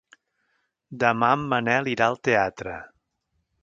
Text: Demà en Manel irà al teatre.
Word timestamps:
Demà 1.03 1.31
en 1.41 1.45
Manel 1.53 1.93
irà 1.95 2.09
al 2.11 2.21
teatre. 2.31 2.79